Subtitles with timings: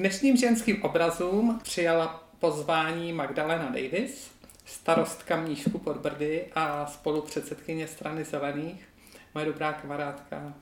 [0.00, 4.30] dnešním ženským obrazům přijala pozvání Magdalena Davis,
[4.64, 8.88] starostka Mníšku pod Brdy a spolupředsedkyně strany Zelených,
[9.34, 10.54] moje dobrá kamarádka.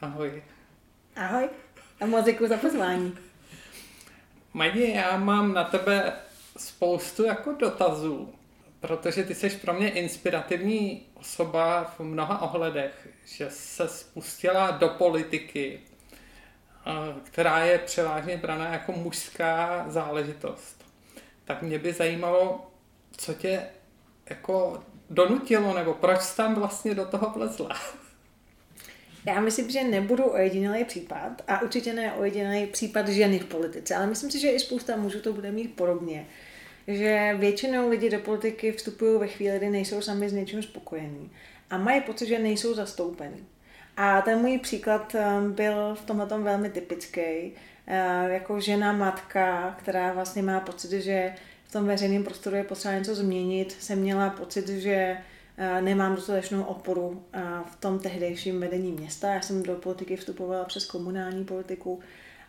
[0.00, 0.42] Ahoj.
[1.16, 1.48] Ahoj
[2.00, 3.18] a moc děkuji za pozvání.
[4.54, 6.12] Majdě, já mám na tebe
[6.56, 8.34] spoustu jako dotazů,
[8.80, 15.80] protože ty jsi pro mě inspirativní osoba v mnoha ohledech, že se spustila do politiky,
[17.22, 20.84] která je převážně braná jako mužská záležitost.
[21.44, 22.70] Tak mě by zajímalo,
[23.16, 23.62] co tě
[24.30, 27.76] jako donutilo, nebo proč jsi tam vlastně do toho vlezla?
[29.26, 34.06] Já myslím, že nebudu ojedinělý případ a určitě ne ojedinělý případ ženy v politice, ale
[34.06, 36.26] myslím si, že i spousta mužů to bude mít podobně.
[36.88, 41.30] Že většinou lidi do politiky vstupují ve chvíli, kdy nejsou sami s něčím spokojení
[41.70, 43.46] a mají pocit, že nejsou zastoupení.
[43.96, 47.20] A ten můj příklad eh, byl v tomhle velmi typický.
[47.20, 52.94] Eh, jako žena, matka, která vlastně má pocit, že v tom veřejném prostoru je potřeba
[52.94, 55.16] něco změnit, jsem měla pocit, že
[55.56, 57.24] eh, nemám dostatečnou oporu
[57.72, 59.34] v tom tehdejším vedení města.
[59.34, 62.00] Já jsem do politiky vstupovala přes komunální politiku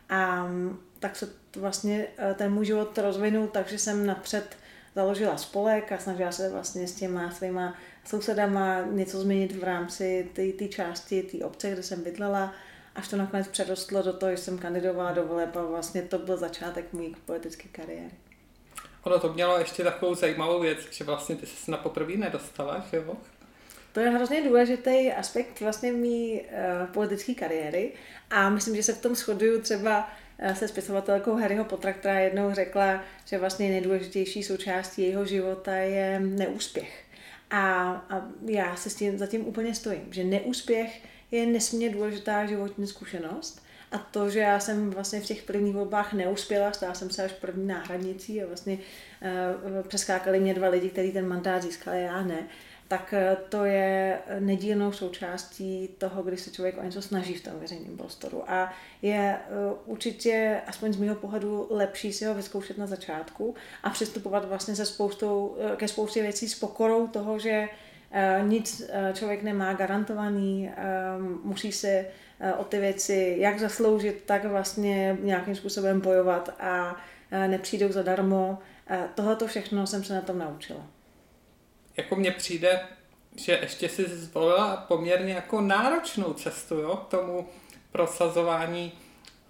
[0.08, 4.56] a mm, tak se vlastně ten můj život rozvinul, takže jsem napřed
[4.94, 7.74] založila spolek a snažila se vlastně s těma svýma
[8.08, 12.54] sousedama něco změnit v rámci té části, té obce, kde jsem bydlela,
[12.94, 16.36] až to nakonec přerostlo do toho, že jsem kandidovala do voleb a vlastně to byl
[16.36, 18.10] začátek mojí politické kariéry.
[19.02, 22.96] Ono to mělo ještě takovou zajímavou věc, že vlastně ty se na poprvé nedostala, že
[22.96, 23.16] jo?
[23.92, 27.92] To je hrozně důležitý aspekt vlastně mý uh, politické kariéry
[28.30, 32.54] a myslím, že se v tom shoduju třeba eh, se spisovatelkou Harryho Pottera, která jednou
[32.54, 37.07] řekla, že vlastně nejdůležitější součástí jeho života je neúspěch.
[37.50, 42.86] A, a já se s tím zatím úplně stojím, že neúspěch je nesmírně důležitá životní
[42.86, 43.62] zkušenost.
[43.92, 47.32] A to, že já jsem vlastně v těch prvních volbách neuspěla, stala jsem se až
[47.32, 52.48] první náhradnicí a vlastně uh, přeskákali mě dva lidi, kteří ten mandát získali, já ne,
[52.88, 57.52] tak eh, to je nedílnou součástí toho, kdy se člověk o něco snaží v tom
[57.60, 58.50] veřejném prostoru.
[58.50, 58.72] A
[59.02, 64.48] je eh, určitě, aspoň z mého pohledu, lepší si ho vyzkoušet na začátku a přistupovat
[64.48, 67.68] vlastně se spoustou, eh, ke spoustě věcí s pokorou toho, že
[68.42, 70.70] nic člověk nemá garantovaný,
[71.42, 72.06] musí se
[72.58, 76.96] o ty věci jak zasloužit, tak vlastně nějakým způsobem bojovat a
[77.46, 78.58] nepřijdou zadarmo.
[79.14, 80.97] Tohle všechno jsem se na tom naučila
[81.98, 82.80] jako mně přijde,
[83.36, 87.48] že ještě si zvolila poměrně jako náročnou cestu jo, k tomu
[87.92, 88.92] prosazování.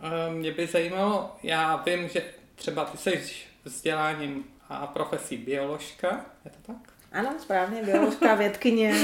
[0.00, 3.22] Eh, mě by zajímalo, já vím, že třeba ty jsi
[3.64, 6.92] vzděláním a profesí bioložka, je to tak?
[7.12, 8.94] Ano, správně, bioložka, vědkyně.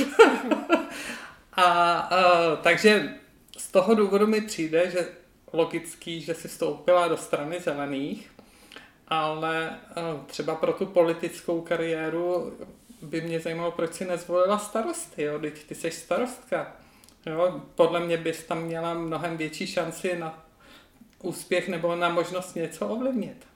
[1.53, 3.15] a, a takže
[3.59, 5.09] z toho důvodu mi přijde, že
[5.53, 8.31] logický, že si vstoupila do strany zelených,
[9.09, 12.53] ale eh, třeba pro tu politickou kariéru
[13.05, 15.39] by mě zajímalo, proč si nezvolila starosty, jo?
[15.39, 16.77] Teď ty jsi starostka.
[17.27, 17.63] Jo?
[17.75, 20.47] Podle mě bys tam měla mnohem větší šanci na
[21.23, 23.47] úspěch nebo na možnost něco ovlivnit.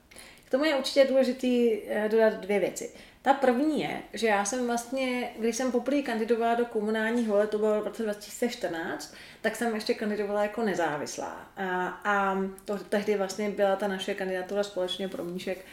[0.45, 2.91] K tomu je určitě důležité eh, dodat dvě věci.
[3.21, 7.57] Ta první je, že já jsem vlastně, když jsem poprvé kandidovala do komunálních voleb, to
[7.57, 11.51] bylo v roce 2014, tak jsem ještě kandidovala jako nezávislá.
[11.57, 15.65] A, a to tehdy vlastně byla ta naše kandidatura společně pro Míšek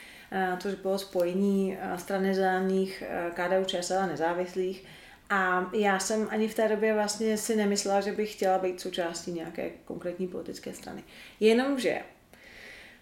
[0.60, 4.84] což bylo spojení eh, strany zelených eh, KDU ČSL a nezávislých.
[5.30, 9.32] A já jsem ani v té době vlastně si nemyslela, že bych chtěla být součástí
[9.32, 11.04] nějaké konkrétní politické strany.
[11.40, 12.02] Jenomže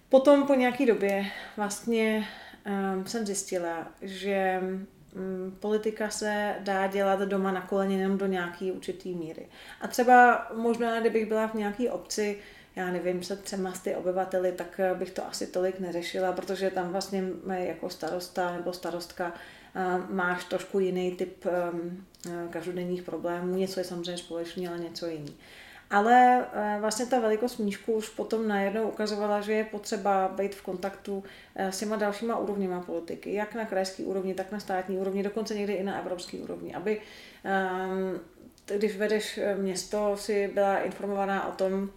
[0.08, 2.26] potom po nějaké době vlastně
[2.96, 4.86] um, jsem zjistila, že um,
[5.60, 9.46] politika se dá dělat doma na koleně jenom do nějaké určitý míry.
[9.80, 12.38] A třeba možná, kdybych byla v nějaké obci,
[12.76, 16.92] já nevím, se třema ty obyvateli, tak eh, bych to asi tolik neřešila, protože tam
[16.92, 17.24] vlastně
[17.58, 19.32] jako starosta nebo starostka
[19.74, 23.54] eh, máš trošku jiný typ ehm, eh, každodenních problémů.
[23.54, 25.36] Něco je samozřejmě společný, ale něco jiný.
[25.90, 26.46] Ale
[26.80, 31.24] vlastně ta velikost mnížku už potom najednou ukazovala, že je potřeba být v kontaktu
[31.54, 35.72] s těma dalšíma úrovněma politiky, jak na krajské úrovni, tak na státní úrovni, dokonce někdy
[35.72, 37.00] i na evropské úrovni, aby
[37.44, 38.20] ehm,
[38.78, 41.90] když vedeš město, si byla informovaná o tom,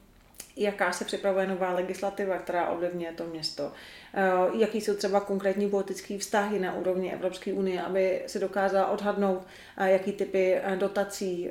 [0.57, 3.71] jaká se připravuje nová legislativa, která ovlivňuje to město,
[4.13, 4.21] eh,
[4.54, 9.92] jaký jsou třeba konkrétní politické vztahy na úrovni Evropské unie, aby se dokázala odhadnout, eh,
[9.92, 11.50] jaký typy eh, dotací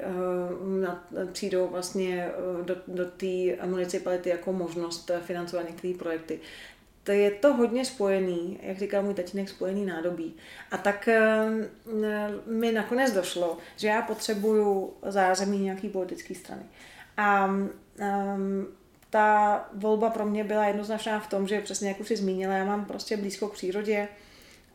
[1.32, 2.30] přijdou vlastně
[2.62, 6.40] do, do té municipality jako možnost financovat některé projekty.
[7.04, 10.36] To je to hodně spojený, jak říkal můj tatínek, spojený nádobí.
[10.70, 11.08] A tak
[12.46, 16.62] mi nakonec došlo, že já potřebuju zázemí nějaký politické strany.
[17.16, 18.66] A um,
[19.16, 22.64] ta volba pro mě byla jednoznačná v tom, že přesně jak už si zmínila, já
[22.64, 24.08] mám prostě blízko k přírodě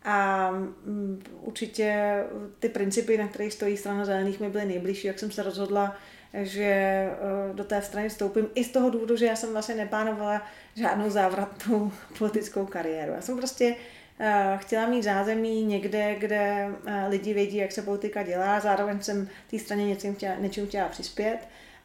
[0.04, 2.24] a mm, určitě
[2.60, 5.96] ty principy, na kterých stojí strana zelených, mi byly nejbližší, jak jsem se rozhodla,
[6.34, 10.42] že eh, do té strany vstoupím i z toho důvodu, že já jsem vlastně neplánovala
[10.76, 13.12] žádnou závratnou politickou kariéru.
[13.12, 13.76] Já jsem prostě
[14.20, 19.28] eh, chtěla mít zázemí někde, kde eh, lidi vědí, jak se politika dělá, zároveň jsem
[19.52, 21.40] té straně něčím chtěla, něčím chtěla přispět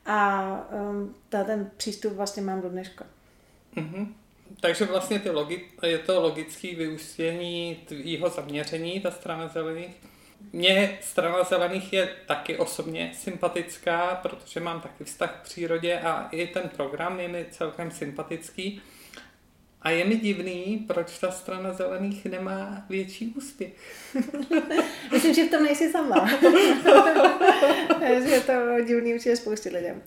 [0.06, 0.60] a
[0.90, 3.06] um, ten přístup vlastně mám do dneška.
[3.76, 4.06] Mm-hmm.
[4.60, 9.96] Takže vlastně ty logi- je to logické vyústění tvýho zaměření, ta strana zelených.
[10.52, 16.46] Mně strana zelených je taky osobně sympatická, protože mám taky vztah k přírodě a i
[16.46, 18.82] ten program je mi celkem sympatický.
[19.86, 23.72] A je mi divný, proč ta strana zelených nemá větší úspěch.
[25.12, 26.28] Myslím, že v tom nejsi sama.
[28.24, 28.52] že je to
[28.86, 30.02] divný určitě spoustě lidem.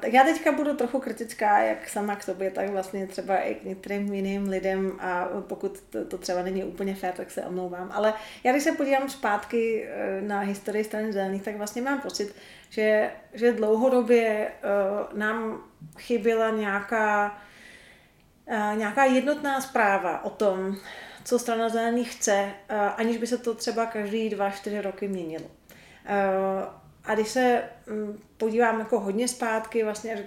[0.00, 3.64] Tak já teďka budu trochu kritická, jak sama k sobě, tak vlastně třeba i k
[3.64, 7.90] některým jiným lidem a pokud to, to třeba není úplně fér, tak se omlouvám.
[7.92, 8.14] Ale
[8.44, 12.34] já když se podívám zpátky e, na historii strany zelených, tak vlastně mám pocit,
[12.70, 14.50] že, že dlouhodobě e,
[15.14, 15.64] nám
[15.98, 17.38] chyběla nějaká,
[18.74, 20.76] nějaká jednotná zpráva o tom,
[21.24, 22.50] co strana zelených chce,
[22.96, 25.46] aniž by se to třeba každý dva, čtyři roky měnilo.
[27.04, 30.26] A když se mm, podívám jako hodně zpátky, vlastně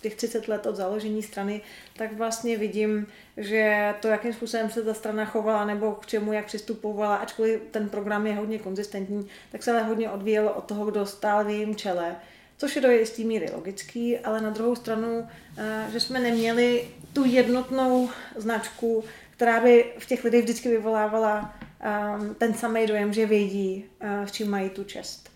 [0.00, 1.60] těch 30 let od založení strany,
[1.96, 6.46] tak vlastně vidím, že to, jakým způsobem se ta strana chovala nebo k čemu, jak
[6.46, 11.06] přistupovala, ačkoliv ten program je hodně konzistentní, tak se ale hodně odvíjelo od toho, kdo
[11.06, 12.16] stál v jejím čele,
[12.62, 15.28] což je do jistý míry logický, ale na druhou stranu,
[15.58, 22.34] eh, že jsme neměli tu jednotnou značku, která by v těch lidech vždycky vyvolávala ehm,
[22.34, 25.30] ten samý dojem, že vědí, v eh, čím mají tu čest.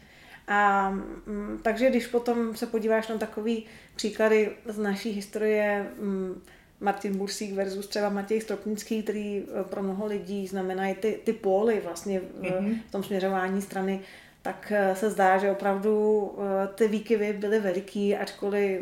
[0.49, 3.65] A mm, takže když potom se podíváš na takový
[3.97, 6.43] příklady z naší historie, mm,
[6.81, 11.81] Martin Bursík versus třeba Matěj Stropnický, který e, pro mnoho lidí znamenají ty, ty póly
[11.85, 12.81] vlastně v, mm-hmm.
[12.89, 14.01] v tom směřování strany,
[14.47, 18.81] tak e, se zdá, že opravdu e, ty výkyvy byly veliký, ačkoliv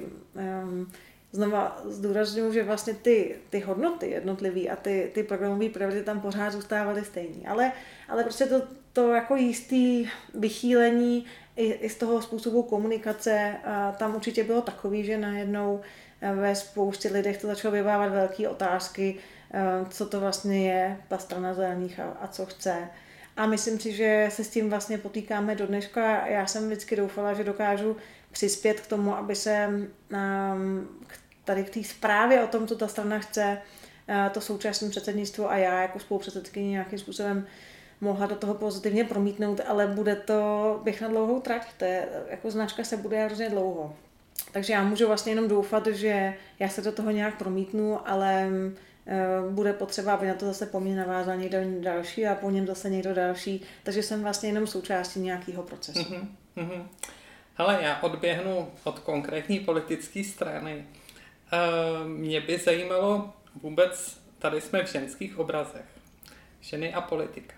[0.62, 0.92] um,
[1.32, 6.52] znova zdůraznuju, že vlastně ty, ty hodnoty jednotlivé a ty, ty programové priority tam pořád
[6.52, 7.46] zůstávaly stejný.
[7.46, 7.72] Ale,
[8.08, 8.62] ale prostě to,
[8.92, 11.24] to jako jistý vychýlení
[11.56, 15.80] i, i z toho způsobu komunikace a tam určitě bylo takový, že najednou
[16.20, 19.16] eh, ve spoustě lidech to začalo vyvávat velké otázky,
[19.54, 22.88] eh, co to vlastně je ta strana zelených a, a co chce.
[23.36, 26.26] A myslím si, že se s tím vlastně potýkáme do dneška.
[26.26, 27.96] Já jsem vždycky doufala, že dokážu
[28.30, 30.88] přispět k tomu, aby se um,
[31.44, 33.58] tady k té zprávě o tom, co ta strana chce,
[34.08, 37.46] uh, to současné předsednictvo a já jako spolupředsedkyně nějakým způsobem
[38.00, 41.66] mohla do toho pozitivně promítnout, ale bude to běh na dlouhou trať.
[41.76, 43.96] To je, jako značka se bude hrozně dlouho.
[44.52, 48.78] Takže já můžu vlastně jenom doufat, že já se do toho nějak promítnu, ale uh,
[49.50, 52.90] bude potřeba, aby na to zase po mně navázal někdo další a po něm zase
[52.90, 53.62] někdo další.
[53.82, 56.14] Takže jsem vlastně jenom součástí nějakého procesu.
[56.56, 56.86] Mm-hmm.
[57.54, 60.84] Hele, já odběhnu od konkrétní politické strany.
[61.52, 65.86] Uh, mě by zajímalo vůbec, tady jsme v ženských obrazech,
[66.60, 67.54] ženy a politika.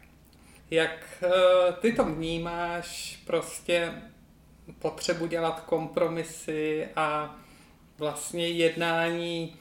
[0.71, 3.93] Jak eh, ty to vnímáš, prostě
[4.79, 7.37] potřebu dělat kompromisy a
[7.99, 9.57] vlastně jednání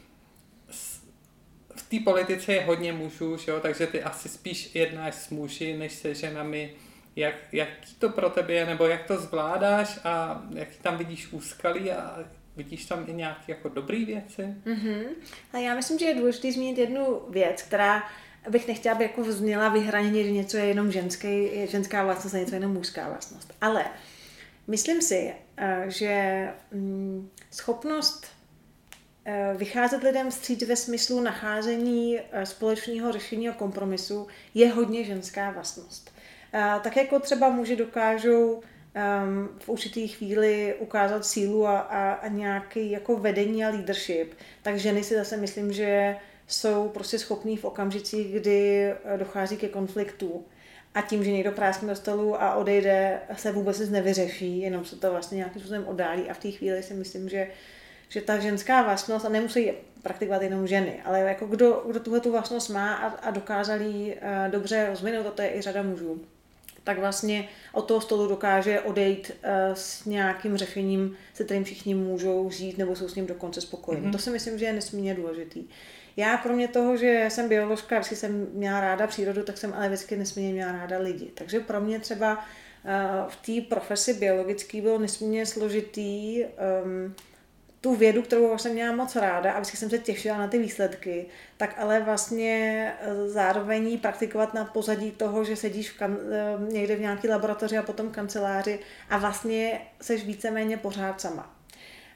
[1.76, 3.60] v té politice je hodně mužů, že jo?
[3.60, 6.74] takže ty asi spíš jednáš s muži než se ženami.
[7.16, 11.92] Jak, jak to pro tebe je, nebo jak to zvládáš a jak tam vidíš úskalí
[11.92, 12.20] a
[12.56, 14.54] vidíš tam i nějaké jako dobré věci?
[14.66, 15.06] Mm-hmm.
[15.54, 18.04] A já myslím, že je důležité zmínit jednu věc, která
[18.48, 22.56] abych nechtěla, aby jako vzněla vyhraněně, že něco je jenom ženský, ženská vlastnost a něco
[22.56, 23.54] je jenom mužská vlastnost.
[23.62, 23.86] Ale
[24.68, 28.35] myslím si, eh, že mm, schopnost
[29.58, 36.12] vycházet lidem vstříc ve smyslu nacházení eh, společného řešení a kompromisu je hodně ženská vlastnost.
[36.84, 38.62] Tak jako třeba muži dokážou
[38.94, 44.78] ehm, v určitý chvíli ukázat sílu a, a, a nějaký jako vedení a leadership, tak
[44.78, 46.16] ženy si zase myslím, že
[46.48, 50.46] jsou prostě schopní v okamžicích, kdy eh, dochází ke konfliktu
[50.94, 54.96] a tím, že někdo práskne do stolu a odejde, se vůbec nic nevyřeší, jenom se
[54.96, 57.48] to vlastně nějakým způsobem oddálí a v té chvíli si myslím, že,
[58.10, 59.72] že ta ženská vlastnost, a nemusí
[60.02, 64.16] praktikovat jenom ženy, ale jako kdo, kdo tuhle tu vlastnost má a, a dokázal ji
[64.16, 66.22] uh, dobře rozvinout, a to je i řada mužů,
[66.84, 72.50] tak vlastně od toho stolu dokáže odejít uh, s nějakým řešením, se kterým všichni můžou
[72.50, 74.08] žít nebo jsou s ním dokonce spokojení.
[74.08, 74.12] Mm-hmm.
[74.12, 75.64] To si myslím, že je nesmírně důležitý.
[76.18, 80.18] Já kromě toho, že jsem bioložka, vždycky jsem měla ráda přírodu, tak jsem ale vždycky
[80.18, 81.32] nesmírně měla ráda lidi.
[81.34, 87.16] Takže pro mě třeba uh, v té profesi biologické bylo nesmírně složitý um,
[87.86, 91.26] tu vědu, kterou jsem měla moc ráda a vždycky jsem se těšila na ty výsledky,
[91.58, 96.96] tak ale vlastně eh, zároveň praktikovat na pozadí toho, že sedíš v kan- eh, někde
[96.96, 101.56] v nějaké laboratoři a potom v kanceláři a vlastně seš víceméně pořád sama.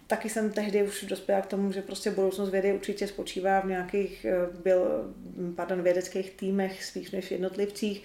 [0.08, 4.26] Taky jsem tehdy už dospěla k tomu, že prostě budoucnost vědy určitě spočívá v nějakých
[4.26, 4.34] eh,
[4.64, 5.14] byl,
[5.56, 8.04] pardon, vědeckých týmech spíš než jednotlivcích,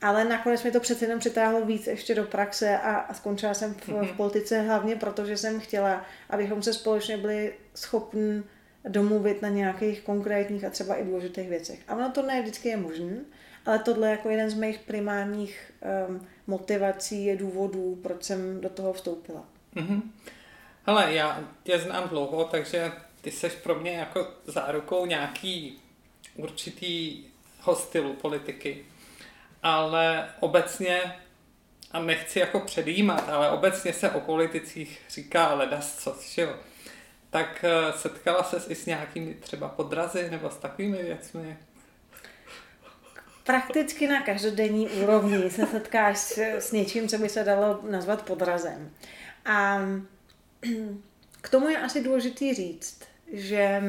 [0.00, 3.74] ale nakonec mi to přece jenom přitáhlo víc ještě do praxe a, a skončila jsem
[3.74, 8.42] v, v politice hlavně proto, že jsem chtěla, abychom se společně byli schopni
[8.88, 11.78] domluvit na nějakých konkrétních a třeba i důležitých věcech.
[11.88, 13.16] A ono to ne vždycky je možné,
[13.66, 15.72] ale tohle je jako jeden z mých primárních
[16.08, 19.44] um, motivací je důvodů, proč jsem do toho vstoupila.
[19.76, 20.02] Mm-hmm.
[20.86, 25.78] Hele, já tě znám dlouho, takže ty seš pro mě jako zárukou nějaký
[26.36, 27.24] určitý
[27.74, 28.84] stylu politiky
[29.64, 31.00] ale obecně,
[31.90, 36.56] a nechci jako předjímat, ale obecně se o politicích říká ledas co, jo.
[37.30, 41.58] Tak eh, setkala se i s nějakými třeba podrazy nebo s takovými věcmi?
[43.44, 48.90] Prakticky na každodenní úrovni se setkáš s, s něčím, co by se dalo nazvat podrazem.
[49.44, 49.80] A
[51.40, 53.00] k tomu je asi důležité říct,
[53.32, 53.82] že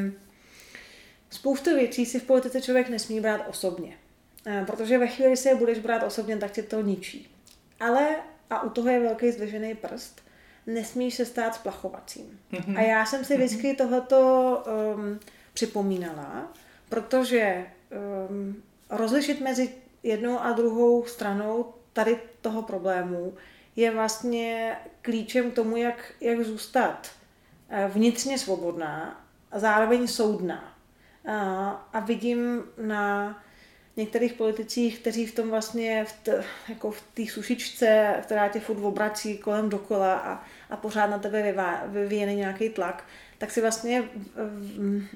[1.29, 3.97] spoustu věcí si v politice člověk nesmí brát osobně.
[4.47, 7.35] Eh, protože ve chvíli, kdy se je budeš brát osobně, tak tě to ničí.
[7.79, 8.15] Ale,
[8.49, 10.21] a u toho je velký zdvižený prst,
[10.67, 12.39] nesmíš se stát splachovacím.
[12.51, 12.77] Mm-hmm.
[12.77, 13.75] A já jsem si vždycky mm-hmm.
[13.75, 14.63] tohleto
[14.95, 15.19] um,
[15.53, 16.53] připomínala,
[16.89, 17.65] protože
[18.29, 19.69] um, rozlišit mezi
[20.03, 23.33] jednou a druhou stranou tady toho problému
[23.75, 27.11] je vlastně klíčem k tomu, jak, jak zůstat
[27.69, 30.77] eh, vnitřně svobodná a zároveň soudná.
[31.27, 33.43] A, a vidím na
[33.97, 38.83] některých politicích, kteří v tom vlastně, v t, jako v té sušičce, která tě furt
[38.83, 41.53] obrací kolem dokola a, a pořád na tebe
[41.85, 43.03] vyvíjený nějaký tlak,
[43.37, 44.03] tak si vlastně
[44.35, 45.07] v,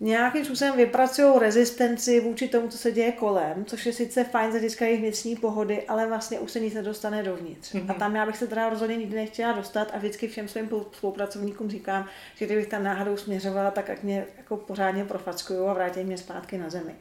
[0.00, 4.54] nějakým způsobem vypracují rezistenci vůči tomu, co se děje kolem, což je sice fajn z
[4.54, 7.74] hlediska jejich vnitřní pohody, ale vlastně už se nic nedostane dovnitř.
[7.74, 7.90] Mm-hmm.
[7.90, 11.70] A tam já bych se teda rozhodně nikdy nechtěla dostat a vždycky všem svým spolupracovníkům
[11.70, 16.18] říkám, že kdybych tam náhodou směřovala, tak ať mě jako pořádně profackují a vrátí mě
[16.18, 16.94] zpátky na zemi.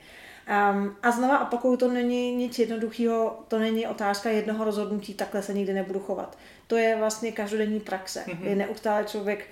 [0.44, 5.54] Um, a znova opakuju, to není nic jednoduchého, to není otázka jednoho rozhodnutí, takhle se
[5.54, 6.38] nikdy nebudu chovat.
[6.68, 8.38] To je vlastně každodenní praxe, mm-hmm.
[8.38, 9.50] kdy neustále člověk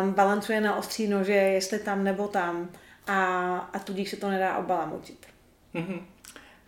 [0.00, 2.68] um, balancuje na ostří nože, jestli tam nebo tam
[3.06, 5.26] a, a tudíž se to nedá obalamutit.
[5.74, 6.02] Mm-hmm.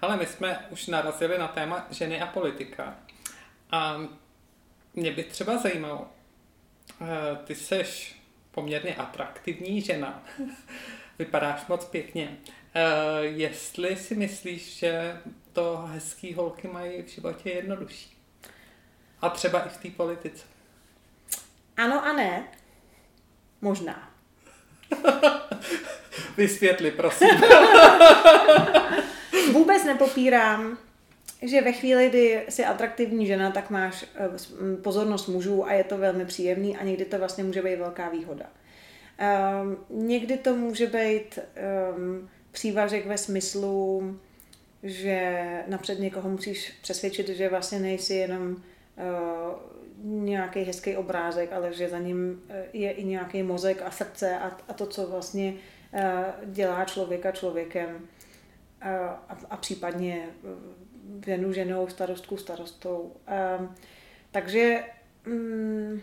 [0.01, 2.95] Ale my jsme už narazili na téma ženy a politika.
[3.71, 3.97] A
[4.95, 6.07] mě by třeba zajímalo,
[7.01, 8.21] eh, ty seš
[8.51, 10.23] poměrně atraktivní žena,
[11.19, 12.37] vypadáš moc pěkně.
[12.77, 15.17] Uh, jestli si myslíš, že
[15.53, 18.17] to hezký holky mají v životě jednodušší.
[19.23, 20.45] A třeba i v té politice.
[21.77, 22.45] Ano a ne.
[23.61, 24.11] Možná.
[26.37, 27.29] Vysvětli, prosím.
[29.53, 30.79] Vůbec nepopírám,
[31.43, 34.29] že ve chvíli, kdy jsi atraktivní žena, tak máš eh,
[34.83, 38.47] pozornost mužů a je to velmi příjemný a někdy to vlastně může být velká výhoda.
[39.63, 41.39] Um, někdy to může být
[41.97, 44.03] um, přívažek ve smyslu,
[44.83, 48.59] že napřed někoho musíš přesvědčit, že vlastně nejsi jenom uh,
[50.25, 54.57] nějaký hezký obrázek, ale že za ním eh, je i nějaký mozek a srdce a,
[54.69, 55.55] a to, co vlastně
[55.93, 56.01] uh,
[56.45, 58.09] dělá člověka člověkem
[58.81, 60.29] a, a případně
[61.27, 63.13] ženu ženou, starostku starostou.
[63.61, 63.67] Uh,
[64.31, 64.85] takže
[65.27, 66.03] um,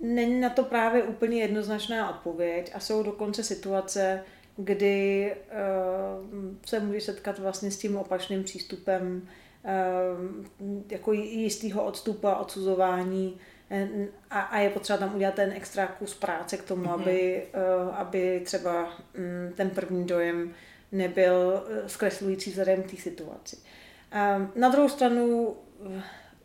[0.00, 4.24] není na to právě úplně jednoznačná odpověď a jsou dokonce situace,
[4.56, 6.28] kdy uh,
[6.66, 9.28] se může setkat vlastně s tím opačným přístupem
[9.64, 9.70] uh,
[10.90, 13.40] jako jistého odstupu a odsuzování
[13.70, 13.88] eh,
[14.30, 17.00] a, a je potřeba tam udělat ten extra kus práce k tomu, mm-hmm.
[17.00, 20.54] aby, uh, aby třeba um, ten první dojem
[20.92, 23.56] nebyl zkreslující vzhledem k té situaci.
[24.56, 25.56] Na druhou stranu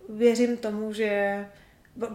[0.09, 1.45] věřím tomu, že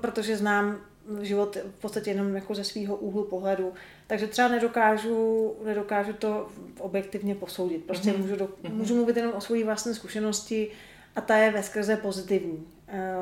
[0.01, 0.81] protože znám
[1.21, 3.73] život v podstatě jenom jako ze svého úhlu pohledu,
[4.07, 7.85] takže třeba nedokážu, nedokážu to objektivně posoudit.
[7.85, 8.19] Prostě mm-hmm.
[8.19, 8.75] můžu, do, mm-hmm.
[8.75, 10.71] můžu mluvit jenom o své vlastní zkušenosti
[11.17, 12.67] a ta je ve skrze pozitivní.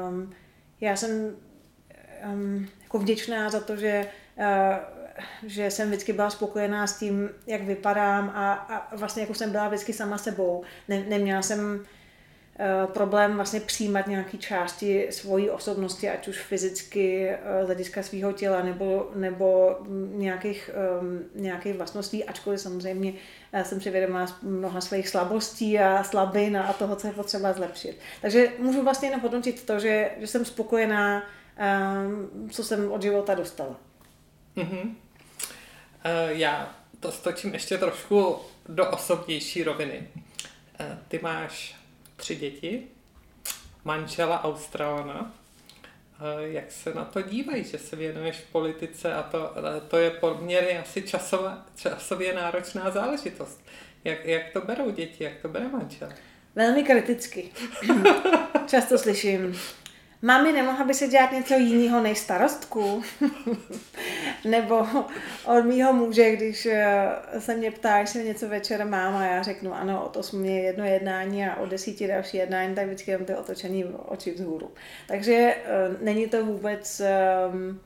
[0.09, 0.33] Um,
[0.81, 1.37] já jsem
[2.33, 4.07] um, jako vděčná za to, že,
[4.39, 4.77] uh,
[5.47, 9.69] že jsem vždycky byla spokojená s tím, jak vypadám a, a vlastně jako jsem byla
[9.69, 10.65] vždycky sama sebou.
[10.89, 11.85] Ne, neměla jsem
[12.87, 18.63] problém vlastně přijímat nějaké části svojí osobnosti, ať už fyzicky eh, z hlediska svého těla
[18.63, 19.79] nebo, nebo
[20.15, 20.71] nějakých,
[21.35, 23.13] nějakých vlastností, ačkoliv samozřejmě
[23.53, 27.99] eh, jsem si vědomá mnoha svých slabostí a slabin a toho, co je potřeba zlepšit.
[28.21, 31.23] Takže můžu vlastně jenom hodnotit to, že, že jsem spokojená
[32.51, 33.77] co jsem od života dostala.
[34.57, 34.95] Mm-hmm.
[36.29, 38.37] Já to stočím ještě trošku
[38.69, 40.09] do osobnější roviny.
[41.09, 41.80] Ty máš
[42.21, 42.83] tři děti,
[43.85, 45.35] manžela Australana.
[46.41, 49.55] Jak se na to dívají, že se věnuješ v politice a to,
[49.89, 53.61] to je poměrně asi časově, časově náročná záležitost.
[54.05, 56.09] Jak, jak to berou děti, jak to bere manžel?
[56.55, 57.51] Velmi kriticky.
[58.67, 59.61] Často slyším,
[60.23, 63.03] Mami, nemohla by se dělat něco jiného než starostku?
[64.45, 64.87] Nebo
[65.45, 67.09] od mýho muže, když eh,
[67.39, 70.85] se mě ptá, jestli něco večer mám a já řeknu ano, od 8 je jedno
[70.85, 74.71] jednání a od 10 další jednání, tak vždycky mám ty otočený oči vzhůru.
[75.09, 77.03] Takže uh, není to vůbec,
[77.53, 77.81] um,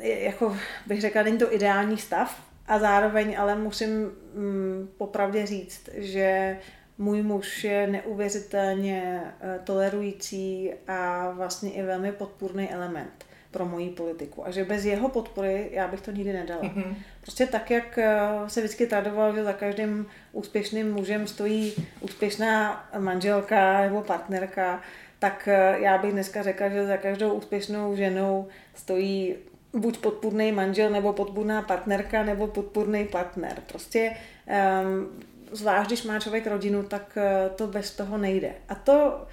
[0.00, 3.90] jako bych řekla, není to ideální stav a zároveň ale musím
[4.34, 6.56] um, popravdě říct, že
[7.00, 14.46] můj muž je neuvěřitelně eh, tolerující a vlastně i velmi podpůrný element pro moji politiku.
[14.46, 16.62] A že bez jeho podpory já bych to nikdy nedala.
[16.62, 16.94] Mm-hmm.
[17.20, 23.80] Prostě tak, jak eh, se vždycky tradoval, že za každým úspěšným mužem stojí úspěšná manželka
[23.80, 24.80] nebo partnerka,
[25.18, 29.36] tak eh, já bych dneska řekla, že za každou úspěšnou ženou stojí
[29.72, 33.62] buď podpůrný manžel, nebo podpůrná partnerka, nebo podpůrný partner.
[33.66, 34.16] Prostě
[34.82, 35.08] um,
[35.52, 38.54] zvlášť když má člověk rodinu, tak eh, to bez toho nejde.
[38.68, 39.26] A to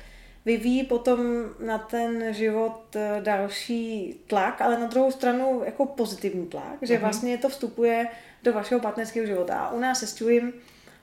[0.46, 1.20] vyvíjí potom
[1.60, 7.02] na ten život eh, další tlak, ale na druhou stranu jako pozitivní tlak, že mm-hmm.
[7.02, 8.08] vlastně to vstupuje
[8.44, 9.60] do vašeho partnerského života.
[9.60, 10.54] A u nás se Stewim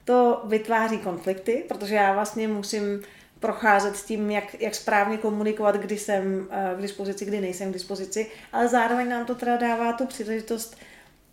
[0.04, 3.02] to vytváří konflikty, protože já vlastně musím
[3.40, 7.72] procházet s tím, jak, jak správně komunikovat, kdy jsem eh, k dispozici, kdy nejsem k
[7.72, 10.76] dispozici, ale zároveň nám to teda dává tu příležitost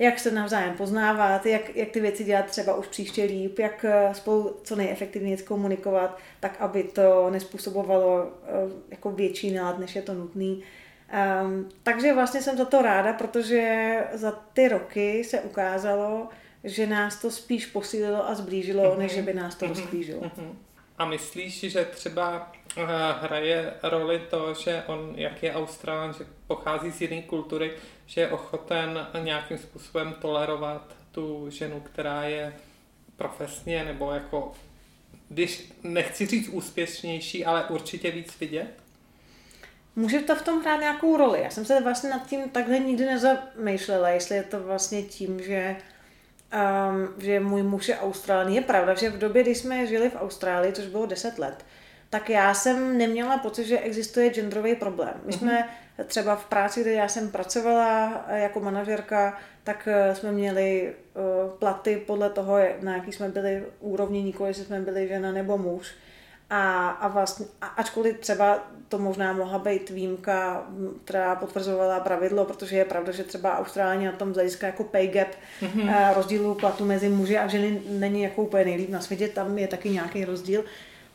[0.01, 4.13] jak se navzájem poznávat, jak, jak ty věci dělat třeba už příště líp, jak eh,
[4.13, 8.49] spolu co nejefektivněji komunikovat, tak aby to nespůsobovalo eh,
[8.91, 10.63] jako větší nálad, než je to nutný.
[11.43, 16.27] Um, takže vlastně jsem za to ráda, protože za ty roky se ukázalo,
[16.63, 18.97] že nás to spíš posílilo a zblížilo, mm-hmm.
[18.97, 19.69] než že by nás to mm-hmm.
[19.69, 20.21] rozklížilo.
[20.21, 20.53] Mm-hmm.
[20.97, 22.83] A myslíš, že třeba uh,
[23.21, 27.71] hraje roli to, že on, jak je Australan, že pochází z jiné kultury,
[28.11, 32.53] že je ochoten nějakým způsobem tolerovat tu ženu, která je
[33.17, 34.51] profesně nebo jako,
[35.29, 38.73] když nechci říct úspěšnější, ale určitě víc vidět?
[39.95, 41.41] Může to v tom hrát nějakou roli.
[41.41, 45.75] Já jsem se vlastně nad tím takhle nikdy nezamýšlela, jestli je to vlastně tím, že
[46.53, 48.53] um, že můj muž je Australán.
[48.53, 51.65] Je pravda, že v době, kdy jsme žili v Austrálii, což bylo 10 let,
[52.11, 55.13] tak já jsem neměla pocit, že existuje genderový problém.
[55.25, 56.05] My jsme mm-hmm.
[56.05, 62.03] třeba v práci, kde já jsem pracovala jako manažerka, tak eh, jsme měli uh, platy
[62.07, 65.91] podle toho, na jaký jsme byli úrovni, nikoli jestli jsme byli žena nebo muž.
[66.49, 70.67] A, a vlastně, a ačkoliv třeba to možná mohla být výjimka,
[71.03, 75.07] která potvrzovala pravidlo, protože je pravda, že třeba Austrálie na tom z hlediska jako pay
[75.07, 75.27] gap
[75.61, 76.13] mm-hmm.
[76.13, 79.89] rozdílu platu mezi muži a ženy není jako úplně nejlíp na světě, tam je taky
[79.89, 80.63] nějaký rozdíl.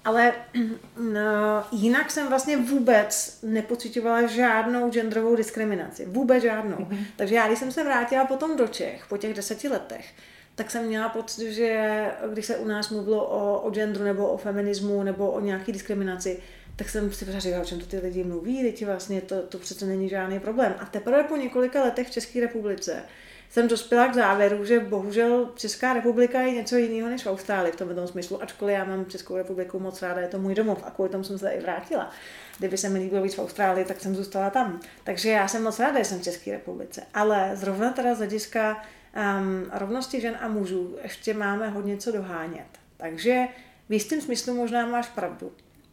[0.06, 0.32] Ale
[1.12, 6.06] no, jinak jsem vlastně vůbec nepocitovala žádnou genderovou diskriminaci.
[6.06, 6.76] Vůbec žádnou.
[6.76, 7.04] Mm-hmm.
[7.16, 10.14] Takže já, když jsem se vrátila potom do Čech, po těch deseti letech,
[10.54, 12.00] tak jsem měla pocit, že
[12.32, 16.42] když se u nás mluvilo o, o genderu nebo o feminismu nebo o nějaké diskriminaci,
[16.76, 19.58] tak jsem si pořád říkala, o čem to ty lidi mluví, teď vlastně to, to
[19.58, 20.74] přece není žádný problém.
[20.78, 23.02] A teprve po několika letech v České republice
[23.50, 27.76] jsem dospěla k závěru, že bohužel Česká republika je něco jiného než v Austrálii v
[27.76, 31.10] tom smyslu, ačkoliv já mám Českou republiku moc ráda, je to můj domov a kvůli
[31.10, 32.10] tomu jsem se i vrátila.
[32.58, 34.80] Kdyby se mi líbilo víc v Austrálii, tak jsem zůstala tam.
[35.04, 37.02] Takže já jsem moc ráda, že jsem v České republice.
[37.14, 38.82] Ale zrovna teda z hlediska
[39.16, 42.66] um, rovnosti žen a mužů ještě máme hodně co dohánět.
[42.96, 43.44] Takže
[43.88, 45.52] v jistém smyslu možná máš pravdu,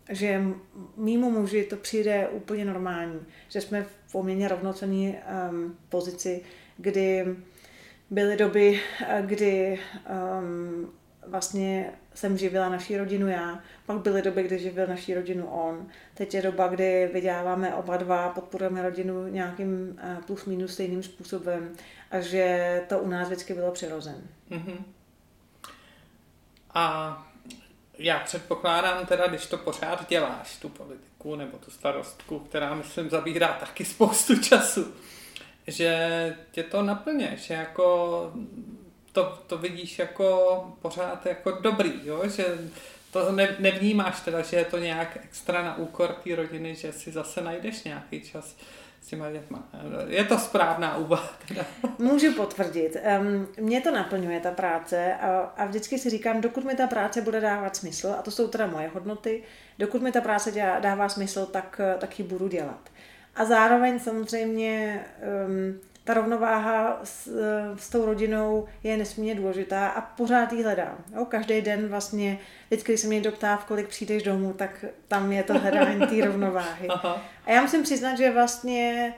[0.10, 0.42] že
[0.98, 6.42] mýmu muži to přijde úplně normální, že jsme v poměrně rovnocenné um, pozici,
[6.78, 7.36] kdy
[8.10, 8.82] byly doby,
[9.22, 9.80] kdy
[10.40, 10.94] um,
[11.28, 15.88] vlastně jsem živila naší rodinu já, pak byly doby, kdy živil naší rodinu on.
[16.14, 21.76] Teď je doba, kdy vyděláváme oba dva, podporujeme rodinu nějakým uh, plus minus stejným způsobem
[22.12, 24.22] a že to u nás vždycky bylo přirozen.
[24.52, 24.78] Mm-hmm.
[26.74, 27.28] A
[27.98, 33.48] já předpokládám teda, když to pořád děláš, tu politiku nebo tu starostku, která myslím zabírá
[33.48, 34.94] taky spoustu času,
[35.68, 38.32] že tě to naplně, že jako
[39.12, 42.24] to, to vidíš jako pořád jako dobrý, jo?
[42.28, 42.46] že
[43.12, 47.12] to ne, nevnímáš teda, že je to nějak extra na úkor té rodiny, že si
[47.12, 48.56] zase najdeš nějaký čas
[49.02, 49.64] s těma dětma.
[50.08, 51.30] Je to správná úvaha.
[51.48, 51.66] Teda.
[52.00, 52.98] Můžu potvrdit.
[53.20, 57.22] Um, mě to naplňuje, ta práce a, a vždycky si říkám, dokud mi ta práce
[57.22, 59.44] bude dávat smysl, a to jsou teda moje hodnoty,
[59.80, 62.90] dokud mi ta práce dělá, dává smysl, tak, tak ji budu dělat.
[63.36, 65.06] A zároveň samozřejmě
[65.48, 67.28] um, ta rovnováha s,
[67.76, 70.98] s tou rodinou je nesmírně důležitá a pořád ji hledám.
[71.16, 71.26] Jo?
[71.26, 75.32] Každý den vlastně, vždycky, když se mě někdo ptá, v kolik přijdeš domů, tak tam
[75.32, 76.88] je to hledání té rovnováhy.
[76.88, 77.22] Aha.
[77.46, 79.14] A já musím přiznat, že vlastně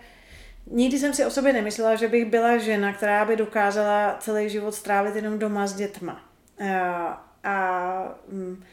[0.72, 4.76] nikdy jsem si o sobě nemyslela, že bych byla žena, která by dokázala celý život
[4.76, 6.22] strávit jenom doma s dětma.
[6.70, 8.64] A, a mm,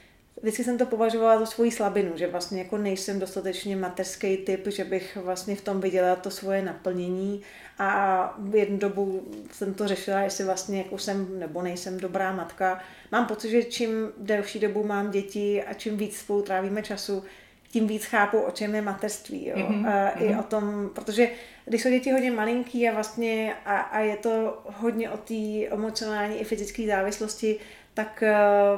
[0.43, 4.85] vždycky jsem to považovala za svoji slabinu, že vlastně jako nejsem dostatečně mateřský typ, že
[4.85, 7.43] bych vlastně v tom viděla to svoje naplnění
[7.79, 12.81] a v jednu dobu jsem to řešila, jestli vlastně jako jsem nebo nejsem dobrá matka.
[13.13, 17.25] Mám pocit, že čím delší dobu mám děti a čím víc spolu trávíme času,
[17.73, 19.47] tím víc chápu, o čem je mateřství.
[19.47, 19.57] Jo?
[19.57, 19.89] Mm-hmm.
[19.89, 20.39] A I mhm.
[20.39, 21.29] o tom, protože
[21.65, 26.41] když jsou děti hodně malinký a vlastně a, a je to hodně o té emocionální
[26.41, 27.59] i fyzické závislosti,
[27.95, 28.25] tak,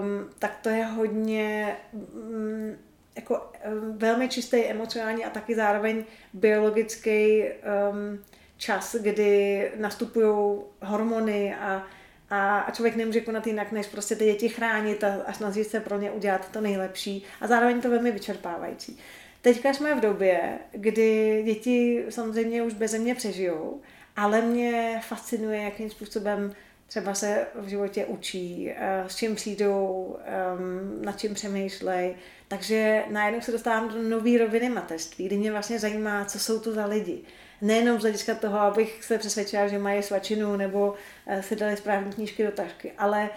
[0.00, 2.77] um, tak to je hodně um,
[3.16, 8.24] jako um, velmi čistý emocionální a taky zároveň biologický um,
[8.57, 11.87] čas, kdy nastupují hormony a,
[12.31, 15.81] a, a člověk nemůže konat jinak, než prostě ty děti chránit a, a snažit se
[15.81, 18.98] pro ně udělat to nejlepší a zároveň to velmi vyčerpávající.
[19.42, 23.81] Teďka jsme v době, kdy děti samozřejmě už bez mě přežijou,
[24.16, 26.53] ale mě fascinuje, jakým způsobem
[26.87, 32.14] třeba se v životě učí, eh, s čím přijdou, ehm, nad čím přemýšlej.
[32.49, 36.73] Takže najednou se dostávám do nové roviny mateřství, kdy mě vlastně zajímá, co jsou to
[36.73, 37.20] za lidi.
[37.61, 40.94] Nejenom z hlediska toho, abych se přesvědčila, že mají svačinu nebo
[41.27, 43.31] eh, si dali správné knížky do tašky, ale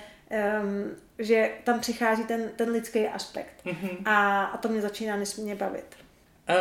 [0.62, 3.54] um, že tam přichází ten, ten lidský aspekt.
[3.66, 3.98] Mm-hmm.
[4.06, 5.96] A, a to mě začíná nesmírně bavit.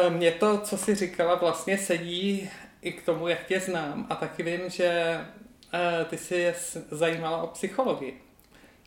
[0.09, 2.51] Mě to, co jsi říkala, vlastně sedí
[2.83, 4.07] i k tomu, jak tě znám.
[4.11, 5.19] A taky vím, že
[6.11, 6.55] ty jsi
[6.91, 8.23] zajímala o psychologii.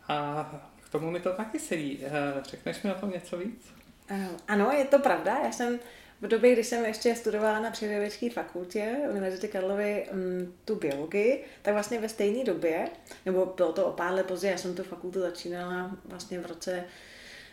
[0.07, 1.99] A k tomu mi to taky sedí.
[2.03, 2.11] Eh,
[2.43, 3.73] řekneš mi o tom něco víc?
[4.09, 5.37] Eh, ano, je to pravda.
[5.43, 5.79] Já jsem
[6.21, 11.73] v době, kdy jsem ještě studovala na Přírodovědské fakultě Univerzity Karlovy mm, tu biologii, tak
[11.73, 12.89] vlastně ve stejné době,
[13.25, 16.83] nebo bylo to o pár let později, já jsem tu fakultu začínala vlastně v roce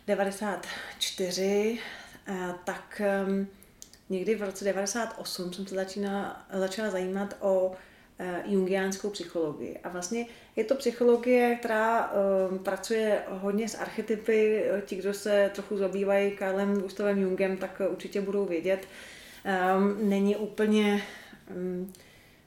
[0.07, 1.79] 94,
[2.65, 3.47] tak um,
[4.11, 7.77] někdy v roce 98 jsem se začínala, začala zajímat o Eh,
[8.45, 9.79] jungiánskou psychologii.
[9.85, 10.27] A vlastně
[10.57, 14.65] je to psychologie, která um, pracuje hodně s archetypy.
[14.85, 18.89] Ti, kdo se trochu zabývají Karlem Gustavem Jungem, tak určitě budou vědět.
[19.77, 21.03] Um, není úplně
[21.57, 21.93] um,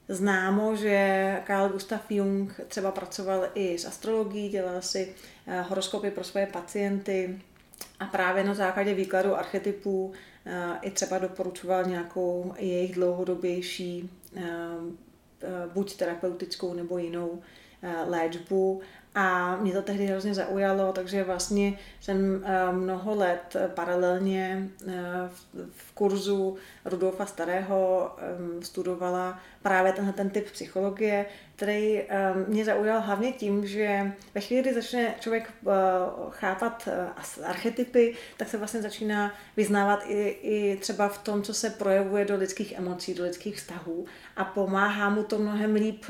[0.08, 5.16] známo, že Karl Gustav Jung třeba pracoval i s astrologií, dělal si
[5.48, 7.40] uh, horoskopy pro své pacienty
[8.00, 10.14] a právě na základě výkladu archetypů uh,
[10.82, 15.09] i třeba doporučoval nějakou jejich dlouhodobější uh, Eh,
[15.74, 17.42] buď terapeutickou nebo jinou
[17.82, 18.82] eh, léčbu.
[19.16, 24.70] A mě to tehdy hrozně zaujalo, takže vlastně jsem eh, mnoho let paralelně
[25.72, 28.12] v kurzu Rudolfa Starého
[28.62, 32.02] studovala právě tenhle ten typ psychologie, který
[32.48, 35.52] mě zaujal hlavně tím, že ve chvíli, kdy začne člověk
[36.30, 36.90] chápat
[37.44, 42.36] archetypy, tak se vlastně začíná vyznávat i, i třeba v tom, co se projevuje do
[42.38, 46.06] lidských emocí, do lidských vztahů a pomáhá mu to mnohem líp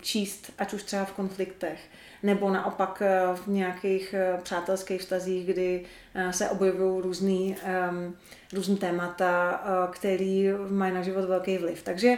[0.00, 1.80] číst, ať už třeba v konfliktech
[2.22, 7.56] nebo naopak eh, v nějakých eh, přátelských vztazích, kdy eh, se objevují různý,
[7.90, 8.16] um,
[8.52, 11.82] různý témata, uh, který mají na život velký vliv.
[11.82, 12.14] Takže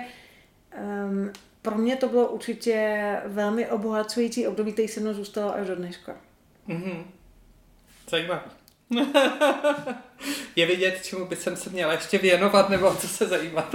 [0.78, 5.76] um, pro mě to bylo určitě velmi obohacující období, který se mnou zůstalo až do
[5.76, 6.16] dneška.
[6.68, 7.04] Mm-hmm.
[8.08, 8.42] Zajímavé.
[10.56, 13.74] je vidět, čemu by jsem se měla ještě věnovat, nebo co se zajímat.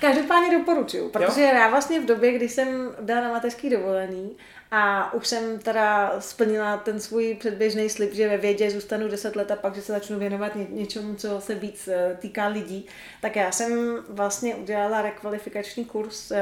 [0.00, 1.50] Každopádně doporučuju, protože jo?
[1.54, 4.36] já vlastně v době, kdy jsem byla na mateřský dovolený
[4.70, 9.50] a už jsem teda splnila ten svůj předběžný slib, že ve vědě zůstanu 10 let
[9.50, 12.86] a pak, že se začnu věnovat ně, něčemu, co se víc uh, týká lidí.
[13.20, 16.36] Tak já jsem vlastně udělala rekvalifikační kurz, uh,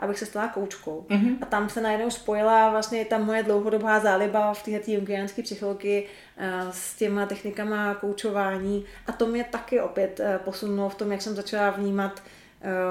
[0.00, 1.06] abych se stala koučkou.
[1.08, 1.36] Mm-hmm.
[1.40, 6.70] A tam se najednou spojila vlastně ta moje dlouhodobá záliba v této jungiánské psychologii uh,
[6.70, 8.84] s těma technikama koučování.
[9.06, 12.22] A to mě taky opět posunulo v tom, jak jsem začala vnímat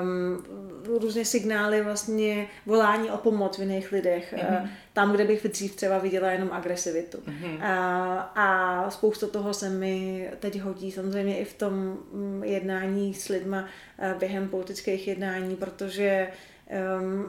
[0.01, 0.43] um,
[0.99, 4.33] různé signály vlastně volání o pomoc v jiných lidech.
[4.33, 4.69] Mm-hmm.
[4.93, 7.17] Tam, kde bych dřív třeba viděla jenom agresivitu.
[7.17, 7.63] Mm-hmm.
[7.63, 13.29] A, a spousta toho se mi teď hodí samozřejmě i v tom mm, jednání s
[13.29, 13.65] lidma
[13.99, 16.27] eh, během politických jednání, protože
[16.99, 17.25] um,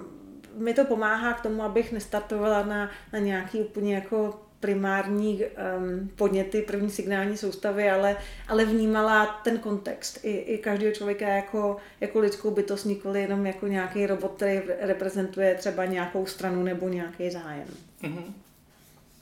[0.54, 6.62] mi to pomáhá k tomu, abych nestartovala na, na nějaký úplně jako primární um, podněty
[6.62, 8.16] první signální soustavy, ale,
[8.48, 13.66] ale vnímala ten kontext i, i každého člověka jako, jako lidskou bytost, nikoli jenom jako
[13.66, 17.68] nějaký robot, který reprezentuje třeba nějakou stranu nebo nějaký zájem.
[18.02, 18.32] Mm-hmm.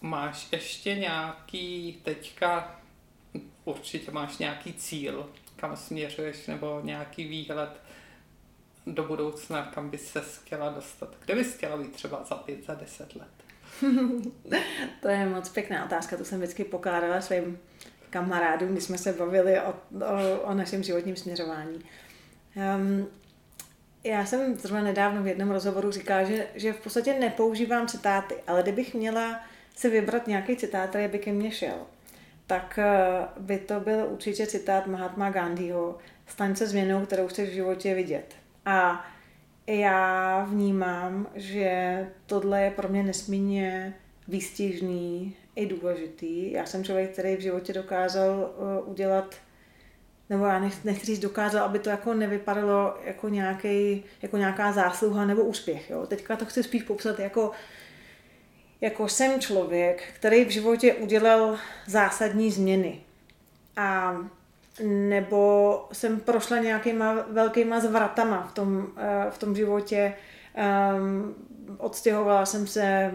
[0.00, 2.80] Máš ještě nějaký teďka,
[3.64, 7.80] určitě máš nějaký cíl kam směřuješ, nebo nějaký výhled
[8.86, 11.16] do budoucna, kam bys se chtěla dostat?
[11.24, 13.35] Kde bys chtěla být třeba za pět, za deset let?
[15.02, 17.58] to je moc pěkná otázka, to jsem vždycky pokládala svým
[18.10, 21.84] kamarádům, když jsme se bavili o, o, o našem životním směřování.
[22.56, 23.06] Um,
[24.04, 28.62] já jsem zrovna nedávno v jednom rozhovoru říkala, že, že v podstatě nepoužívám citáty, ale
[28.62, 29.40] kdybych měla
[29.76, 31.76] si vybrat nějaký citát, který by ke mně šel,
[32.46, 37.52] tak eh, by to byl určitě citát Mahatma Gandhiho, staň se změnou, kterou chceš v
[37.52, 38.34] životě vidět.
[38.66, 39.06] A
[39.66, 43.94] já vnímám, že tohle je pro mě nesmírně
[44.28, 46.52] výstižný i důležitý.
[46.52, 49.34] Já jsem člověk, který v životě dokázal eh, udělat
[50.30, 55.42] nebo já nechci říct dokázal, aby to jako nevypadalo jako, nějaký, jako nějaká zásluha nebo
[55.42, 55.90] úspěch.
[55.90, 56.06] Jo.
[56.06, 57.50] Teďka to chci spíš popsat jako,
[58.80, 63.00] jako jsem člověk, který v životě udělal zásadní změny.
[63.76, 64.16] A
[64.84, 70.14] nebo jsem prošla nějakýma velkýma zvratama v tom, eh, v tom životě.
[70.96, 71.34] Um,
[71.78, 73.12] odstěhovala jsem se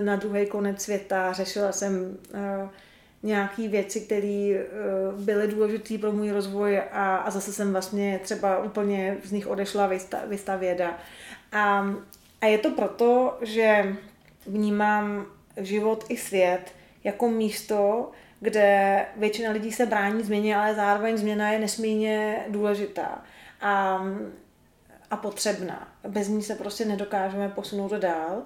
[0.00, 2.68] na druhý konec světa, řešila jsem uh,
[3.22, 4.64] nějaké věci, které
[5.14, 9.46] uh, byly důležité pro můj rozvoj a, a zase jsem vlastně třeba úplně z nich
[9.46, 9.90] odešla
[10.26, 10.98] vysta, věda.
[11.52, 11.94] A,
[12.40, 13.96] a je to proto, že
[14.46, 16.72] vnímám život i svět
[17.04, 18.10] jako místo,
[18.40, 23.24] kde většina lidí se brání změně, ale zároveň změna je nesmírně důležitá
[23.60, 24.02] a,
[25.10, 25.88] a potřebná.
[26.08, 28.42] Bez ní se prostě nedokážeme posunout dál.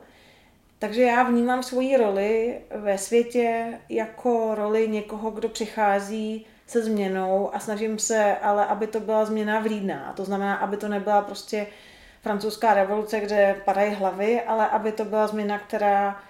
[0.79, 7.59] Takže já vnímám svoji roli ve světě jako roli někoho, kdo přichází se změnou a
[7.59, 10.13] snažím se, ale aby to byla změna vlídná.
[10.17, 11.67] To znamená, aby to nebyla prostě
[12.23, 16.23] francouzská revoluce, kde padají hlavy, ale aby to byla změna, která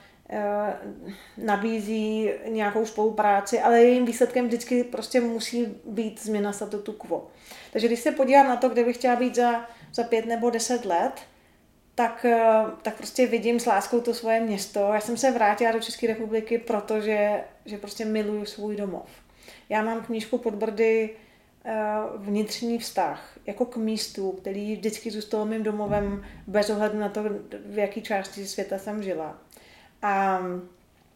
[1.36, 7.28] nabízí nějakou spolupráci, ale jejím výsledkem vždycky prostě musí být změna statutu quo.
[7.72, 10.84] Takže když se podívám na to, kde bych chtěla být za, za pět nebo deset
[10.84, 11.12] let,
[11.94, 14.80] tak, eh, tak prostě vidím s láskou to svoje město.
[14.80, 19.08] Já jsem se vrátila do České republiky, protože že prostě miluju svůj domov.
[19.68, 21.10] Já mám knížku pod brdy
[21.64, 21.74] eh,
[22.16, 27.22] vnitřní vztah, jako k místu, který vždycky zůstal mým domovem bez ohledu na to,
[27.66, 29.41] v jaké části světa jsem žila.
[30.02, 30.40] A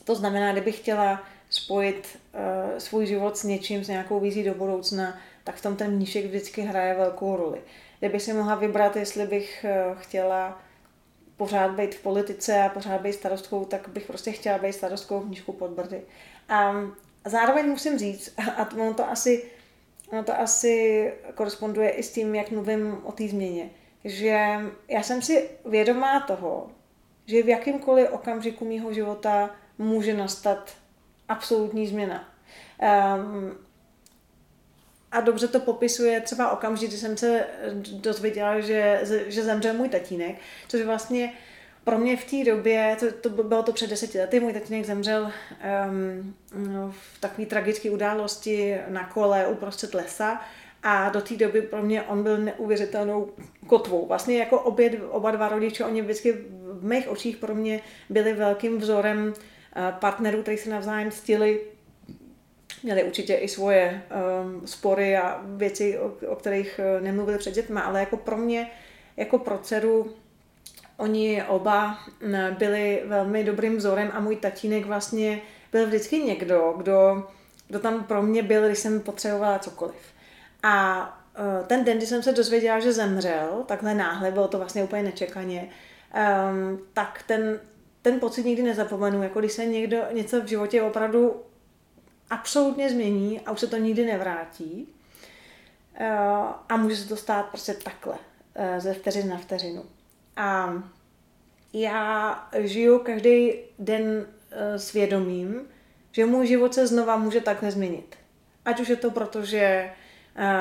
[0.05, 5.19] to znamená, kdybych chtěla spojit uh, svůj život s něčím, s nějakou vizí do budoucna,
[5.45, 7.61] tak v tom ten mníšek vždycky hraje velkou roli.
[7.99, 10.63] Kdybych si mohla vybrat, jestli bych uh, chtěla
[11.37, 15.27] pořád být v politice a pořád být starostkou, tak bych prostě chtěla být starostkou v
[15.27, 16.03] mníšku pod Brdy.
[16.49, 16.75] A
[17.25, 19.45] zároveň musím říct, a ono to asi,
[20.13, 23.71] ono to asi koresponduje i s tím, jak mluvím o té změně,
[24.05, 26.71] že já jsem si vědomá toho,
[27.27, 30.75] že v jakýmkoliv okamžiku mýho života může nastat
[31.29, 32.29] absolutní změna.
[33.17, 33.57] Um,
[35.13, 37.47] a dobře to popisuje třeba okamžik, kdy jsem se
[37.93, 40.37] dozvěděla, že, že zemřel můj tatínek,
[40.69, 41.33] což vlastně
[41.85, 45.33] pro mě v té době, to, to bylo to před deseti lety, můj tatínek zemřel
[45.89, 46.35] um,
[46.91, 50.41] v takové tragické události na kole uprostřed lesa
[50.83, 53.31] a do té doby pro mě on byl neuvěřitelnou
[53.67, 54.07] kotvou.
[54.07, 56.37] Vlastně jako obě, oba dva rodiče, oni vždycky
[56.81, 59.35] v mých očích pro mě byli velkým vzorem
[59.77, 61.61] eh, partnerů, kteří se navzájem stili.
[62.83, 64.03] Měli určitě i svoje
[64.43, 68.71] um, spory a věci, o, o kterých eh, nemluvili před dětma, ale jako pro mě,
[69.17, 70.13] jako pro dceru,
[70.97, 71.99] oni oba
[72.59, 75.41] byli velmi dobrým vzorem a můj tatínek vlastně
[75.73, 77.29] byl vždycky někdo, kdo,
[77.69, 79.97] kdo tam pro mě byl, když jsem potřebovala cokoliv.
[80.63, 81.03] A
[81.39, 85.03] uh, ten den, kdy jsem se dozvěděla, že zemřel, takhle náhle, bylo to vlastně úplně
[85.03, 85.69] nečekaně,
[86.15, 87.61] um, tak ten,
[88.03, 91.43] ten pocit nikdy nezapomenu, jako když se někdo něco v životě opravdu
[92.31, 94.89] absolutně změní a už se to nikdy nevrátí.
[96.01, 96.07] Uh,
[96.69, 99.85] a může se to stát prostě takhle, uh, ze vteřin na vteřinu.
[100.37, 100.75] A
[101.73, 105.61] já žiju každý den uh, svědomím,
[106.13, 108.17] že můj život se znova může takhle změnit.
[108.65, 109.91] Ať už je to proto, že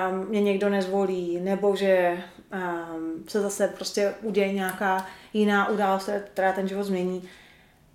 [0.10, 2.24] um, mě někdo nezvolí, nebo že
[2.56, 7.30] um, se zase prostě uděje nějaká jiná událost, která ten život změní.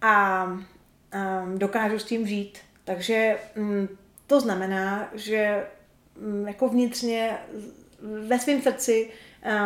[0.03, 2.59] A um, dokážu s tím žít.
[2.85, 3.89] Takže um,
[4.27, 5.67] to znamená, že
[6.23, 7.39] um, jako vnitřně
[8.29, 9.11] ve svém srdci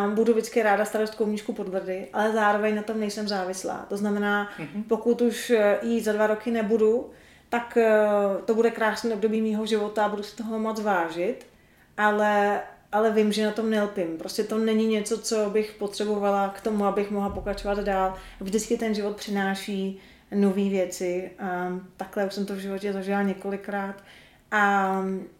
[0.05, 3.85] um, budu vždycky ráda starostkou Míšku Podvrdy, ale zároveň na tom nejsem závislá.
[3.89, 4.83] To znamená, mm-hmm.
[4.87, 7.09] pokud už jí za dva roky nebudu,
[7.49, 11.45] tak uh, to bude krásný období mýho života a budu si toho moc vážit
[11.97, 12.61] ale,
[12.95, 14.17] ale vím, že na tom nelpím.
[14.17, 18.15] Prostě to není něco, co bych potřebovala k tomu, abych mohla pokračovat dál.
[18.39, 19.99] Vždycky ten život přináší
[20.31, 21.31] nové věci.
[21.39, 24.03] A takhle už jsem to v životě zažila několikrát.
[24.51, 24.91] A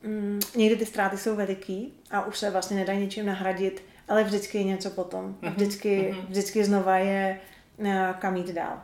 [0.03, 4.57] mm, někdy ty ztráty jsou veliký a už se vlastně nedají ničím nahradit, ale vždycky
[4.57, 5.37] je něco potom.
[5.47, 6.25] A vždycky, mm-hmm.
[6.29, 7.39] vždycky znova je
[7.77, 7.87] uh,
[8.19, 8.81] kam jít dál.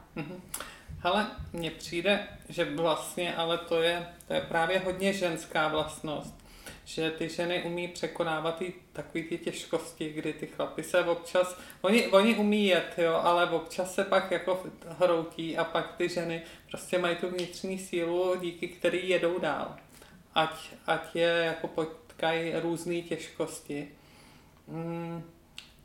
[1.03, 6.40] Ale mně přijde, že vlastně, ale to je, to je právě hodně ženská vlastnost,
[6.85, 12.07] že ty ženy umí překonávat ty, takový ty těžkosti, kdy ty chlapy se občas, oni,
[12.07, 14.63] oni umí jet, jo, ale občas se pak jako
[14.99, 19.75] hroutí a pak ty ženy prostě mají tu vnitřní sílu, díky který jedou dál.
[20.35, 20.55] Ať,
[20.87, 23.87] ať je jako potkají různé těžkosti.
[24.67, 25.23] Hmm,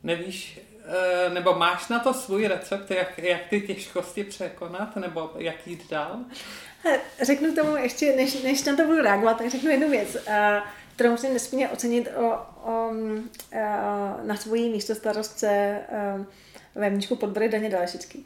[0.03, 5.67] nevíš, Eh, nebo máš na to svůj recept, jak, jak ty těžkosti překonat, nebo jak
[5.67, 6.19] jít dál?
[7.21, 10.61] Řeknu tomu ještě, než, než na to budu reagovat, tak řeknu jednu věc, eh,
[10.97, 12.31] kterou musím nesmírně ocenit o,
[12.71, 12.91] o,
[13.51, 13.65] eh,
[14.23, 15.79] na svojí místostarostce
[16.75, 18.25] ve Mníčku podbory Daně Dalešický.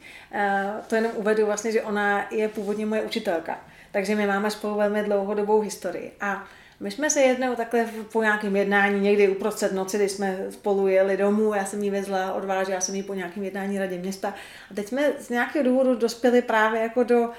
[0.86, 3.60] To jenom uvedu vlastně, že ona je původně moje učitelka,
[3.92, 6.12] takže my máme spolu velmi dlouhodobou historii.
[6.20, 6.48] A
[6.82, 11.16] my jsme se jednou takhle po nějakém jednání, někdy uprostřed noci, kdy jsme spolu jeli
[11.16, 14.34] domů, já jsem ji vezla, odvážela jsem ji po nějakém jednání radě města.
[14.70, 17.30] A teď jsme z nějakého důvodu dospěli právě jako do,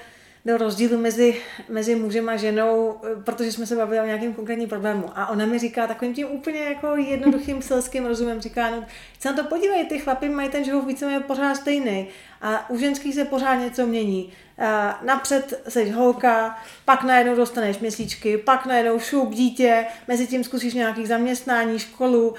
[0.44, 1.36] do rozdílu mezi,
[1.68, 5.10] mezi mužem a ženou, protože jsme se bavili o nějakém konkrétním problému.
[5.14, 8.84] A ona mi říká takovým tím úplně jako jednoduchým selským rozumem, říká, no,
[9.18, 12.08] se na to podívej, ty chlapy mají ten život víceméně pořád stejný
[12.44, 14.32] a u ženský se pořád něco mění.
[14.58, 20.74] Uh, napřed jsi holka, pak najednou dostaneš měsíčky, pak najednou šup dítě, mezi tím zkusíš
[20.74, 22.36] nějaký zaměstnání, školu, uh,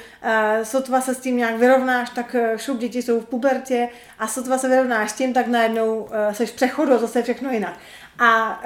[0.64, 3.90] sotva se s tím nějak vyrovnáš, tak uh, šup děti jsou v pubertě
[4.20, 7.74] a sotva se vyrovnáš s tím, tak najednou uh, seš přechodu, zase všechno jinak.
[8.20, 8.62] A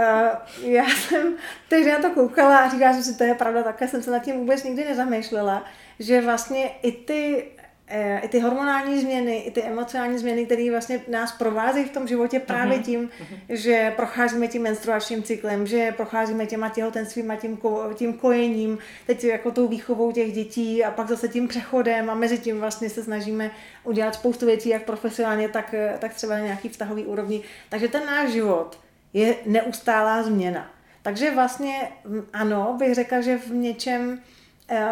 [0.61, 1.33] uh, já jsem
[1.69, 4.19] tehdy na to koukala a říkala jsem si, to je pravda, také jsem se nad
[4.19, 5.65] tím vůbec nikdy nezamýšlela,
[5.99, 7.45] že vlastně i ty
[8.23, 12.39] i ty hormonální změny, i ty emocionální změny, které vlastně nás provázejí v tom životě
[12.39, 12.83] právě uh-huh.
[12.83, 13.37] tím, uh-huh.
[13.49, 19.23] že procházíme tím menstruačním cyklem, že procházíme těma těhotenstvím a tím, ko, tím kojením, teď
[19.23, 23.03] jako tou výchovou těch dětí a pak zase tím přechodem a mezi tím vlastně se
[23.03, 23.51] snažíme
[23.83, 27.41] udělat spoustu věcí, jak profesionálně, tak, tak třeba na nějaký vztahový úrovni.
[27.69, 28.79] Takže ten náš život
[29.13, 30.69] je neustálá změna.
[31.01, 31.91] Takže vlastně
[32.33, 34.38] ano, bych řekla, že v něčem Eh,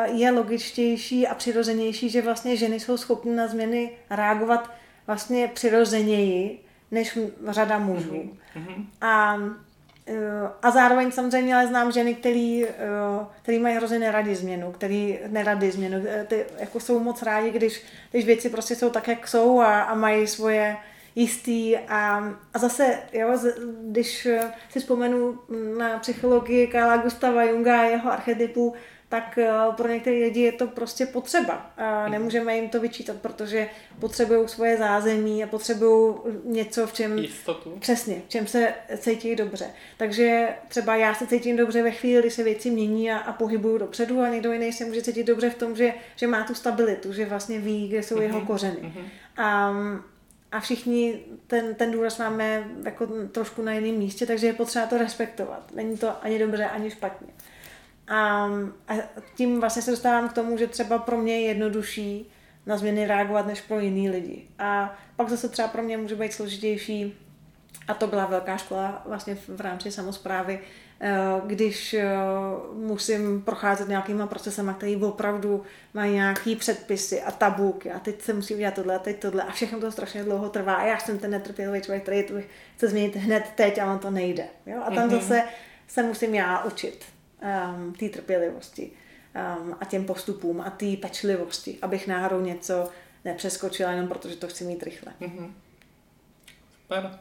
[0.06, 4.72] je logičtější a přirozenější, že vlastně ženy jsou schopny na změny reagovat
[5.08, 6.60] vlastně přirozeněji
[6.92, 8.38] než řada mužů.
[8.56, 8.86] Mm-hmm.
[9.02, 9.38] A,
[10.08, 10.16] eh,
[10.62, 12.74] a zároveň samozřejmě ale znám ženy, který, eh,
[13.42, 18.26] který mají hrozně neradi změnu, který neradi změnu, ty jako jsou moc rádi, když, když
[18.26, 20.78] věci prostě jsou tak, jak jsou a, a mají svoje
[21.16, 23.40] jistý a, a zase, jo,
[23.84, 24.28] když
[24.70, 25.40] si vzpomenu
[25.78, 28.74] na psychologii Karla Gustava Junga a jeho archetypů,
[29.10, 31.72] tak eh, pro některé lidi je to prostě potřeba.
[31.78, 32.12] A mhm.
[32.12, 37.18] nemůžeme jim to vyčítat, protože potřebují svoje zázemí a potřebují něco, v čem...
[37.18, 37.78] Jistotu.
[37.80, 39.66] Přesně, v čem se cítí dobře.
[39.98, 43.78] Takže třeba já se cítím dobře ve chvíli, kdy se věci mění a, a pohybuju
[43.78, 47.14] dopředu a někdo jiný se může cítit dobře v tom, že, že má tu stabilitu,
[47.14, 48.22] že vlastně ví, kde jsou mm-hmm.
[48.22, 48.78] jeho kořeny.
[48.82, 49.06] Mm-hmm.
[49.38, 49.74] A,
[50.52, 54.98] a všichni ten, ten důraz máme jako trošku na jiném místě, takže je potřeba to
[54.98, 55.72] respektovat.
[55.76, 57.28] Není to ani dobře, ani špatně.
[58.08, 58.50] A,
[58.88, 58.94] a
[59.36, 62.32] tím vlastně se dostávám k tomu, že třeba pro mě je jednodušší
[62.66, 64.48] na změny reagovat než pro jiný lidi.
[64.60, 67.16] A pak zase třeba pro mě může být složitější,
[67.88, 70.60] a to byla velká škola vlastně v rámci samozprávy,
[71.00, 71.16] eh,
[71.46, 72.08] když eh,
[72.74, 78.56] musím procházet nějakýma procesama, které opravdu mají nějaký předpisy a tabulky a teď se musí
[78.56, 81.32] udělat tohle a teď tohle a všechno to strašně dlouho trvá a já jsem ten
[81.32, 82.34] netrpělivý člověk, který to
[82.76, 84.46] chce změnit hned teď a on to nejde.
[84.66, 84.82] Jo?
[84.86, 85.20] A tam mm-hmm.
[85.20, 85.44] zase
[85.88, 87.06] se musím já učit
[87.42, 88.92] um, té trpělivosti
[89.62, 92.90] um, a těm postupům a té pečlivosti, abych náhodou něco
[93.26, 95.14] nepřeskočila jenom protože to chci mít rychle.
[95.22, 95.52] Mm-hmm.
[96.82, 97.20] Super.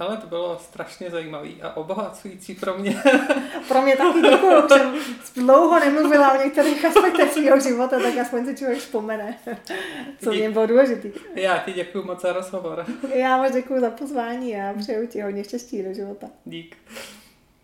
[0.00, 3.02] Ale to bylo strašně zajímavý a obohacující pro mě.
[3.68, 4.68] pro mě taky děkuju.
[4.68, 4.94] Jsem
[5.36, 9.38] dlouho nemluvila o některých aspektech svého života, tak aspoň se člověk vzpomene,
[10.24, 11.10] co mě bylo důležitý.
[11.34, 12.86] Já ti děkuji moc za rozhovor.
[13.14, 16.26] Já moc děkuji za pozvání a přeju ti hodně štěstí do života.
[16.44, 16.76] Dík.